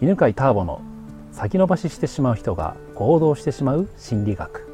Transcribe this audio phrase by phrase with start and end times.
[0.00, 0.80] 犬飼ターボの
[1.32, 4.68] 先延ばししてしまう人が行動してしまう心理学。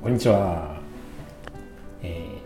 [0.00, 0.76] こんにちは、
[2.00, 2.38] え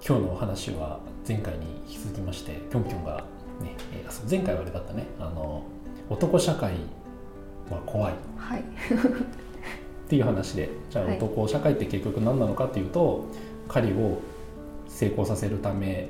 [0.00, 3.18] ー、今日のお話は前回に引き続きましてぴょんぴょんが
[3.60, 5.06] ね、えー、前回はあれだったね。
[5.20, 5.62] あの
[6.10, 6.72] 男社会
[7.70, 8.64] は怖い、はい、っ
[10.08, 13.26] ていう話でじゃあ男社会って結局何なのかっていうと、
[13.68, 14.18] 狩りを
[14.88, 16.08] 成功させるため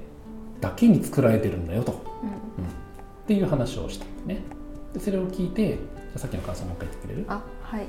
[0.62, 2.00] だけに作られてるんだよと、
[2.55, 2.55] うん、うん、
[3.26, 4.40] っていう話をしたんね。
[4.94, 7.24] でそれを聞いてじゃさっきの感想もう一回言ってくれる？
[7.26, 7.86] あはい。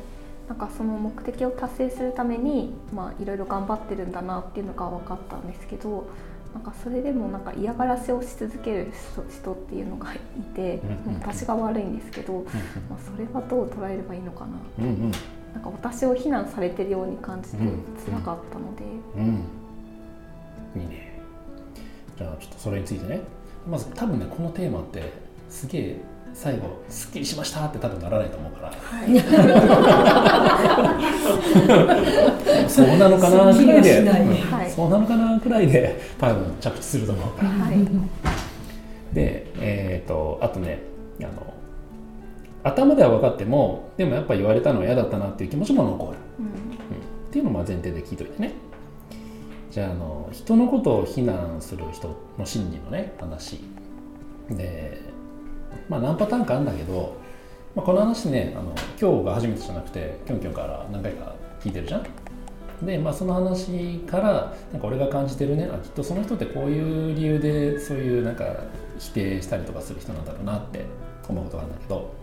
[0.49, 6.07] なんかその目的を達成するためにまあいろいろ頑張ってるんだなっていうのが分かったんですけど
[6.53, 8.93] なんかそれでもなんか嫌がらせをし続ける
[9.29, 10.19] 人っていうのがい
[10.55, 12.45] て、うんうん、私が悪いんですけど、うんうん、
[12.89, 15.11] まあ、それはどう捉えればいいのかな、うんうん、
[15.53, 18.83] なんか私を非難されてるように感じて辛かったので、
[19.17, 19.45] うん、
[20.75, 21.21] うん、いいね。
[22.17, 23.21] じゃあちょっとそれについてね
[23.69, 25.13] まず多分ねこのテーマって
[25.49, 25.97] すげえ
[26.33, 29.19] 最後「すっきりしました」って多分ならないと思うから、はい、
[32.69, 34.09] そうなのかなくらいで、
[34.51, 37.77] はい、そうなのかなくらいで多分着地すると思うから、はい、
[39.13, 40.79] でえっ、ー、とあとね
[41.19, 41.31] あの
[42.63, 46.55] 頭では分かってもでもやっぱ言われたのは嫌だったなっていう気持ちも残る、うん、うん、っ
[47.31, 48.53] ていうのをまあ前提で聞いといてね
[49.71, 53.59] じゃあの人のことを非難する人の心理のね話。
[54.49, 55.01] で
[55.89, 57.17] まあ何パターンかあるんだけど、
[57.75, 62.05] まあ、この話ねあの今日が初めてじゃなくてきょんきょんから何回か聞いてるじゃん。
[62.85, 68.45] で、まあ、その話からなんか俺が感じてるねあきっとその人ってこういう理由でそういうなんか
[68.99, 70.85] 否定したりとかする人なんだろうなって
[71.27, 72.17] 思うことがあるんだけど。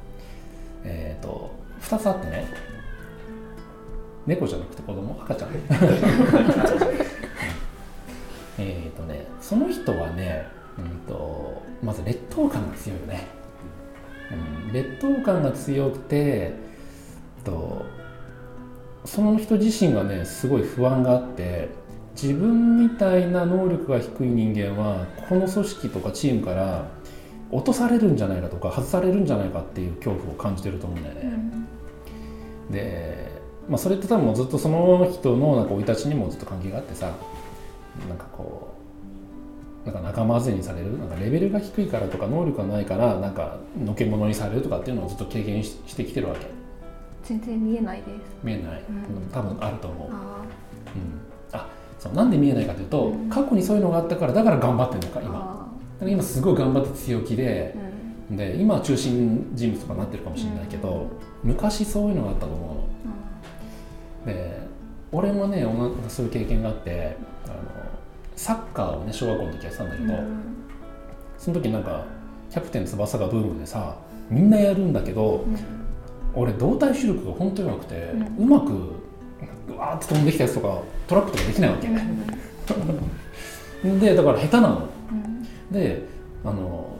[0.84, 2.46] えっ、ー、と2つあってね。
[4.26, 5.18] 猫じゃなくて子供？
[5.22, 5.50] 赤ちゃん？
[8.58, 10.46] えっとねその人はね、
[10.78, 13.26] うんとまず劣等感が強いよね
[14.32, 16.54] うん、劣等感が強くて
[17.44, 17.84] と
[19.04, 21.68] その人自身がねすごい不安があって
[22.20, 26.88] 自分みたいな能力が低い人間はこの組織とかチームから
[27.50, 31.20] 落とされるんじゃないかとか外されるんじゃないかっていう恐怖を感じてると思うんだよね。
[32.68, 33.28] うん、で、
[33.68, 37.12] まあ、それって多分ずっとその人のなんか生い立ちにもずっと関係があってさ
[38.08, 38.74] なんかこ
[39.84, 46.46] うなんか仲間外れにされるなんかレベルが低いからとか能力がないからなんかのけ者にされるとかっていうのをずっと経験してきてるわけ。
[47.22, 48.08] 全然見えないです。
[48.42, 50.08] 見えない、うん、多分あると思う。
[50.10, 50.44] あ,、
[51.52, 51.68] うん、あ
[51.98, 55.54] そうなんで見えないかというと、うん、過去にそういうのがあったからだから頑張ってるのか今。
[56.02, 57.74] 今すごい頑張って強気で、
[58.30, 61.06] うん、で今は中心人物とかになってるかもしれないけど、
[61.42, 62.86] 昔そういうのがあったと思
[64.26, 64.60] うの、で
[65.12, 65.64] 俺もね
[66.08, 67.16] そういう経験があって
[67.46, 67.54] あの
[68.36, 70.42] サッカーをね小学校の時やってたんだけど、うん、
[71.38, 72.04] その時なんか
[72.50, 73.96] キャプテン翼がブームでさ
[74.30, 75.58] みんなやるんだけど、うん、
[76.34, 78.72] 俺動体視力が本当に弱くて、うん、うまく
[79.68, 81.88] うわーって飛んできたやつとかトラップとかできないわけ、
[84.00, 84.88] でだから下手なの、
[85.70, 86.02] で
[86.44, 86.98] あの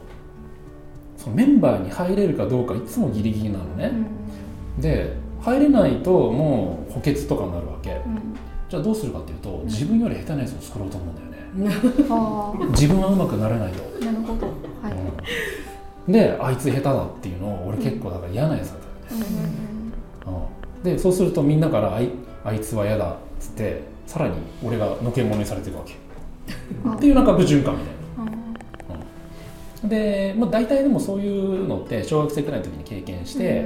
[1.17, 3.91] そのメンバーに入れるかどうかいつもギリギリなのね、
[4.79, 8.01] で入れないともう補欠とかになるわけ、
[8.75, 11.35] じゃあどうするかっていうと自分より下手なやつを作ろうと思うんだよね。
[12.71, 14.47] 自分はうまくなれないとなるほど、
[14.81, 14.93] はい。
[16.07, 19.25] うん、であいつ下手だっていうのを俺結構だから嫌なやつだったよね、
[20.25, 22.09] うん、でそうするとみんなからあい
[22.43, 25.93] あいつは嫌だっつってさらに俺がのけ者にされてるわけ。
[25.93, 27.93] っていうなんか悪循環みたい
[28.25, 28.31] な、
[29.83, 33.65] うん、で、まあ、大体でもそういうのって小学生くらいの時に経験して、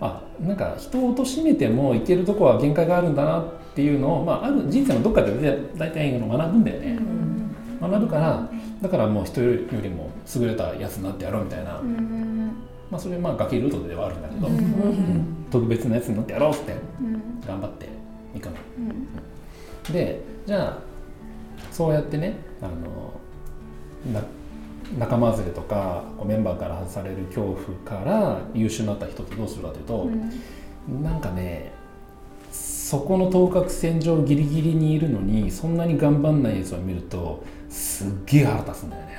[0.00, 3.44] あなんか人を貶めてもいけるとこは限界があるんだなっ
[3.76, 6.98] ていうのを、まあ、ある人生のどっかで大体学ぶんだよね、
[7.80, 8.48] うん、学ぶから
[8.80, 12.52] だからもう人よりも優れたやつになってやろうみたいな、うん、
[12.90, 16.74] まあ、それまあ崖ルートではあるんだけど、うん、特別なやつになってやろうって
[17.46, 17.88] 頑張って
[18.34, 18.56] いくの、
[19.92, 20.78] でじゃあ
[21.70, 23.20] そうやってねあの
[24.10, 24.22] な
[24.98, 30.08] 仲間外れとかメンバーから外される恐怖から優秀になった人ってどうするかというと、
[30.88, 31.72] うん、なんかね
[32.86, 39.18] そこの等角線上ギリギリにいるのにそんなに頑張んないやつを見るとすっげえ腹立つんだよね、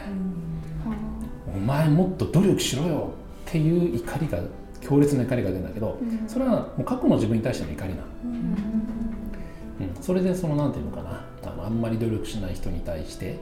[1.49, 3.09] うん、お前もっと努力しろよ。
[3.45, 4.39] っていう怒りが
[4.79, 8.03] 強烈な怒りが出るんだけど、うん、それはもう過去の自分に対しての怒りなの、
[9.81, 11.25] うん、それでその何て言うのかな。
[11.43, 13.37] あのあんまり努力しない人に対して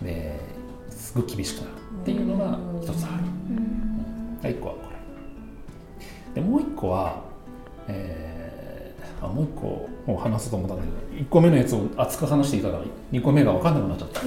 [0.00, 0.40] で
[0.88, 1.68] すごく厳しくなる。
[2.00, 4.80] っていうのが一つある、うん、1個はこ
[6.34, 6.40] れ。
[6.40, 7.22] でもう一個は、
[7.88, 8.41] えー、
[9.22, 12.80] あもう一個もう話すと思ったんだけど1個目のやつを熱く話していたら
[13.12, 14.22] 2個目が分かんなくなっちゃった。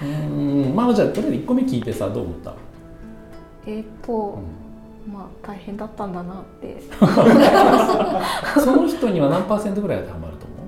[0.00, 2.54] うんまああじゃあとりあえず1個目聞いてさどう思った、
[3.66, 6.80] えっ、とう、んまあ大変だったんだなって。
[8.60, 10.58] その人には何パーセントぐらい当てはまると思う？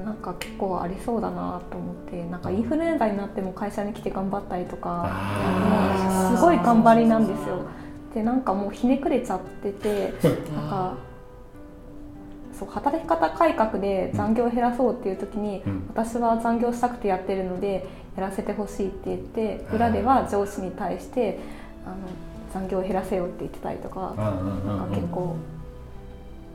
[0.00, 5.10] うんなんか結構ありそうだなと思ってなんかインフルエンザになっても会社に来て頑張ったりとか
[6.34, 7.58] すごい頑張りなんですよ
[8.14, 10.12] でなんかもうひねくれちゃってて
[10.54, 10.94] なんか
[12.58, 15.82] そう働き方改革で残業を減らそうっていう時に、うん。
[15.88, 17.86] 私は残業したくてやってるので
[18.16, 21.38] やらせてほしいって言って裏では上司に対して
[21.84, 21.96] あの
[22.54, 25.36] 残業を減らせよって言ってたりとかうんうんうんなんか結構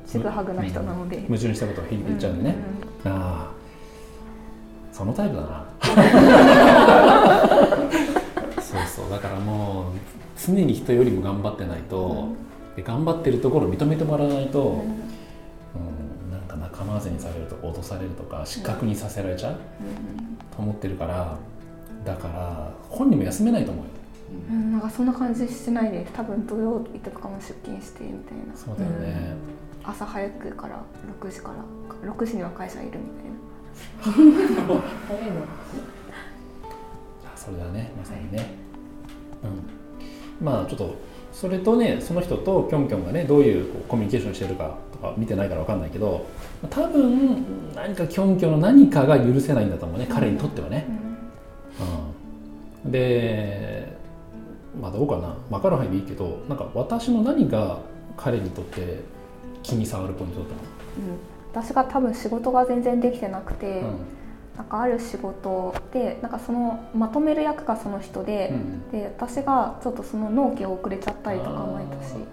[0.07, 1.21] ちぐはぐな人なので。
[1.21, 2.56] 矛盾したことを言っちゃうんでね、
[3.06, 3.51] ああ。
[4.92, 5.65] そのタイプだな
[8.96, 9.94] そうだからもう
[10.38, 12.28] 常に人よりも頑張ってないと、
[12.76, 15.12] で頑張ってるところを認めてもらわないと、うん
[16.32, 19.60] なんか仲間外れにされるとか脅されるとか失格にさせられちゃう、
[20.54, 21.38] と思ってるから
[22.04, 23.92] だから本人も休めないと思うよ
[24.50, 29.36] うんなんかそんな感じしてないです多分土曜日とかも出勤してみたいなそうだよね、
[29.84, 30.84] 朝早くから
[31.22, 31.54] 6時か
[32.04, 35.46] ら6時には会社いるみたいな早いの
[37.36, 38.56] それだねまさにね、
[39.44, 40.96] うん、まあちょっと
[41.32, 46.26] それとねその人とキョンキョンがねどういうコミュニケーションしてるかとか見てないから分かんないけど
[46.70, 50.86] 多分何かキョンキョンの何かが許せないんだと思うね、彼にとってはね、
[52.86, 53.98] うん、で
[54.80, 55.36] まあどうかな。
[55.50, 57.80] 分かる範囲でいいけどなんか私の何が
[58.18, 59.00] 彼にとって
[59.64, 60.48] 気に障るポイントだっ
[60.98, 63.94] うん、私が多分仕事が全然できてなくて、たの、
[64.62, 68.92] なんかある仕事でなんかそのまとめる役がその人でうん、うん。
[68.92, 72.25] で私がちょっとその納期を遅れちゃったりとかもあったし、いやいやいや。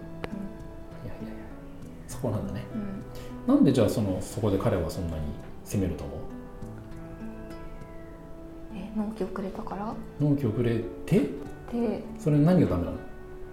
[2.06, 2.66] そこなんだね。
[3.46, 3.54] うん。
[3.54, 5.22] なんでじゃあそのそこで彼はそんなに
[5.64, 6.18] 責めると思う？
[8.76, 9.94] え納期遅れたから？
[10.20, 11.20] 納期遅れて？
[11.72, 12.98] でそれ何がダメなの？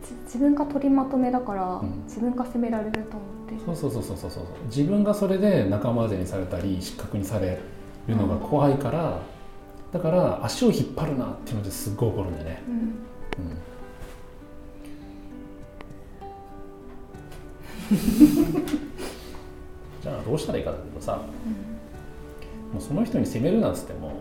[0.03, 2.03] じ自分が取りまとめだから、うん。
[2.03, 3.09] 自分が責められると思っ
[3.47, 3.65] て。
[3.65, 4.43] そうそうそうそうそうそう。
[4.65, 7.57] 自分がそれで仲間外れにされたり失格にされ
[8.07, 9.19] るのが怖いから、
[9.91, 12.73] だから足を引っ張るなっていうのですっごい怒るんだよね、うん。
[12.73, 13.57] うん
[20.01, 21.17] じゃあどうしたらいいかだけどさ
[22.73, 24.15] もうその人に責めるなっつってもも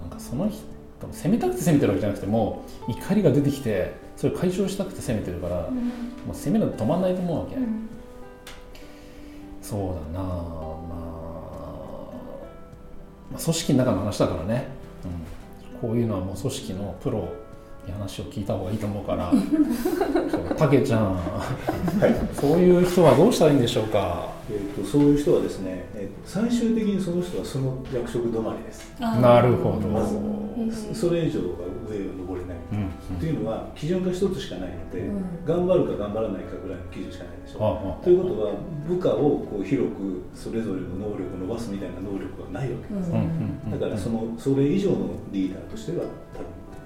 [0.00, 0.64] うなんかその人
[1.12, 5.74] 責めたくて責めてるわけじゃなくてもう怒りが出てきてそれを解消したくて責めてるから、うん。
[6.26, 7.88] もう責めるの止まんないと思うわけ、うん。
[9.60, 10.63] そうだな
[13.34, 14.68] まあ、まあ、組織の中の話だからね、
[15.74, 17.28] うん、こういうのはもう組織のプロ
[17.86, 19.32] に話を聞いた方がいいと思うから。
[20.56, 21.18] たけちゃん、
[22.32, 24.32] そういう人はどうしたらいいんでしょうか？
[24.50, 28.94] えー、とそういう人はですね、えー最終的にその人はその役職止まりです。
[29.00, 31.46] なるほど、それ以上が
[31.90, 32.43] 上を登れ
[33.24, 33.32] ない。
[33.32, 37.64] うんというのは基準が一つしかないので、うん頑張るか頑張らないかぐらいの基準しかないでしょ。
[37.64, 38.52] ああということは
[38.88, 43.10] 部下をこう広くそれぞれの能力を伸ばすみたいな能力はないわけです。
[43.10, 46.40] だからそのそれ以上のリーダーとしては多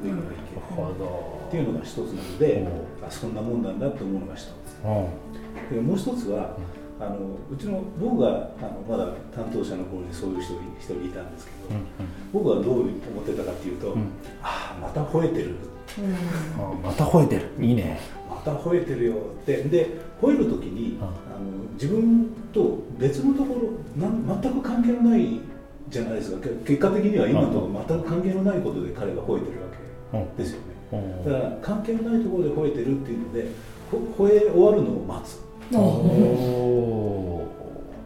[0.06, 0.61] 分上からいける。
[0.62, 2.67] なるほどっていうのが一つなので
[3.02, 4.49] お、あそんなもんなんだと思うのが一つ。
[4.84, 6.56] うんでもう一つは、
[7.00, 7.17] あの
[7.50, 11.81] うちの僕があのまだ担当者の頃にそういう人一人いたんですけど、
[12.32, 14.02] 僕はどう思ってたかっていうと、うん
[14.43, 15.56] ああまた吠えてる
[16.58, 17.43] あまた吠えてる。
[17.60, 18.00] いいね。
[18.28, 19.62] また吠えてるよって。
[19.64, 21.02] で吠える時に、うん。
[21.02, 21.12] あの
[21.74, 25.40] 自分と別のところなん全く関係のない
[25.88, 26.40] じゃないですか。
[26.43, 30.60] け結果的には今と全く関係のないことで彼が吠えてるわけですよ
[30.93, 33.46] ね、だから関係のないところで吠えてるっていうので
[33.90, 35.38] ほ吠え終わるのを待つ。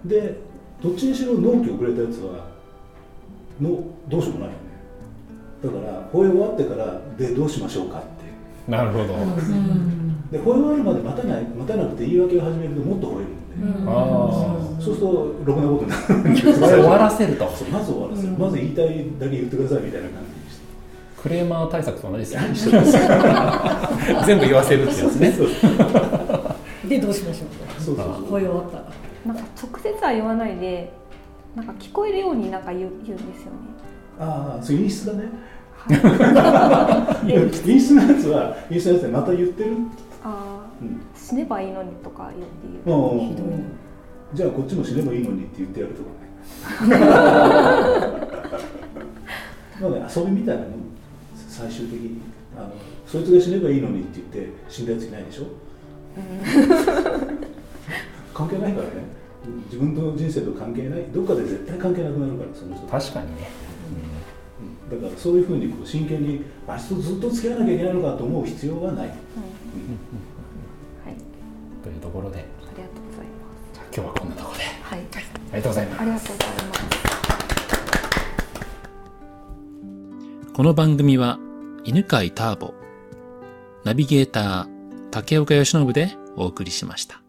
[0.05, 0.37] で
[0.83, 2.49] どっちにしろ納期遅れたやつは
[3.61, 4.55] のどうしようもない
[5.63, 8.09] だから吠え終わってからでどうしましょうかって
[8.71, 10.31] なるほど、うん。
[10.31, 13.89] で吠え終わるまで待たない待たなくて言い訳を始めるともっと吠えるので、うん。
[13.89, 13.93] あ
[14.81, 16.55] そうするとろくなことになる。
[16.59, 17.49] 終わらせると。
[17.51, 18.87] そうまず終わらせる、うんまず言いたい
[19.21, 20.63] だけ言ってくださいみたいな感じにして
[21.23, 22.49] クレーマー対策と同じですよね。
[24.27, 25.33] 全部言わせるってやつね。
[26.89, 28.25] でどうしましょうそうそうそう。
[28.25, 28.85] と声終わったら
[29.27, 30.93] なんか直接は言わないで
[31.55, 33.59] なんか聞こえるようになんか言う言うんですよね
[34.19, 35.29] ああそう陰湿だね。
[35.89, 37.31] はい。
[37.63, 39.71] 陰湿なやつは陰湿なやつでまた言ってる、
[40.23, 40.89] あうん。
[40.89, 42.49] ー死ねばいいのにとか言って
[42.87, 42.97] 言う。
[42.99, 43.65] もうひどいね
[44.35, 46.09] じゃあこっちも死ねばいいのにって言ってやるとか
[46.87, 46.99] ね。
[49.81, 50.73] まあね遊びみたいなもん
[51.49, 52.21] 最終的に。
[52.57, 52.69] あの
[53.07, 55.47] そいつが死ねばいいのにって言って死んだやついないでしょ？
[58.35, 58.91] 関係ないからね。
[59.67, 61.05] 自分の人生と関係ない。
[61.13, 62.87] どっかで絶対関係なくなるからその人。
[62.87, 63.72] 確かにね、うん
[64.93, 69.17] だからそういうふうにこう真剣にあいつとずっと付き合わなきゃいけないのかと思う必要はない、はい。
[71.83, 72.39] というところで。
[72.39, 72.43] あ
[72.77, 73.33] りがとうございま
[73.73, 74.65] じゃあ今日はこんなところで。
[74.65, 74.99] すはい。
[74.99, 75.03] あ
[75.57, 76.01] りがとうございます。
[76.01, 76.93] ありがとうございます。
[80.53, 81.39] この番組は
[81.85, 82.75] 犬飼ターボ、
[83.85, 87.22] ナビゲーター竹岡由伸でお送りしました。